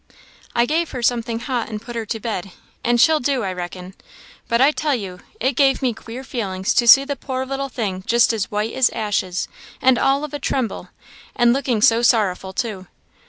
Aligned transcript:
I 0.55 0.65
gave 0.65 0.93
her 0.93 1.03
something 1.03 1.41
hot 1.41 1.69
and 1.69 1.79
put 1.79 1.95
her 1.95 2.07
to 2.07 2.19
bed, 2.19 2.49
and 2.83 2.99
she'll 2.99 3.19
do, 3.19 3.43
I 3.43 3.53
reckon; 3.53 3.93
but 4.47 4.59
I 4.59 4.71
tell 4.71 4.95
you 4.95 5.19
it 5.39 5.55
gave 5.55 5.83
me 5.83 5.93
queer 5.93 6.23
feelings 6.23 6.73
to 6.73 6.87
see 6.87 7.05
the 7.05 7.15
poor 7.15 7.45
little 7.45 7.69
thing 7.69 8.03
just 8.07 8.33
as 8.33 8.49
white 8.49 8.73
as 8.73 8.89
ashes, 8.95 9.47
and 9.79 9.99
all 9.99 10.23
of 10.23 10.33
a 10.33 10.39
tremble, 10.39 10.89
and 11.35 11.53
looking 11.53 11.83
so 11.83 12.01
sorrowful 12.01 12.51
too. 12.51 12.87